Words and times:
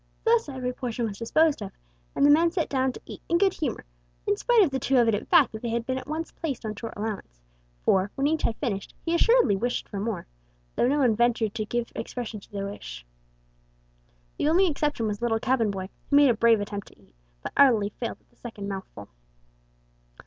Thus 0.23 0.49
every 0.49 0.73
portion 0.73 1.05
was 1.05 1.19
disposed 1.19 1.61
of, 1.61 1.71
and 2.15 2.25
the 2.25 2.31
men 2.31 2.49
sat 2.49 2.69
down 2.69 2.91
to 2.93 3.01
eat 3.05 3.21
in 3.29 3.37
good 3.37 3.53
humour, 3.53 3.85
in 4.25 4.35
spite 4.35 4.63
of 4.63 4.71
the 4.71 4.79
too 4.79 4.95
evident 4.95 5.29
fact 5.29 5.51
that 5.51 5.61
they 5.61 5.69
had 5.69 5.85
been 5.85 5.99
at 5.99 6.07
once 6.07 6.31
placed 6.31 6.65
on 6.65 6.73
short 6.75 6.95
allowance, 6.97 7.39
for, 7.85 8.09
when 8.15 8.25
each 8.25 8.41
had 8.41 8.55
finished, 8.55 8.95
he 9.05 9.13
assuredly 9.13 9.55
wished 9.55 9.87
for 9.87 9.99
more, 9.99 10.25
though 10.75 10.87
no 10.87 10.97
one 11.01 11.15
ventured 11.15 11.53
to 11.53 11.65
give 11.65 11.91
expression 11.95 12.39
to 12.39 12.51
the 12.51 12.65
wish. 12.65 13.05
The 14.39 14.49
only 14.49 14.65
exception 14.65 15.05
was 15.05 15.19
the 15.19 15.25
little 15.25 15.39
cabin 15.39 15.69
boy, 15.69 15.89
who 16.09 16.15
made 16.15 16.31
a 16.31 16.33
brave 16.33 16.61
attempt 16.61 16.87
to 16.87 16.97
eat, 16.99 17.13
but 17.43 17.53
utterly 17.55 17.89
failed 17.99 18.17
at 18.21 18.29
the 18.31 18.37
second 18.37 18.67
mouthful. 18.67 19.07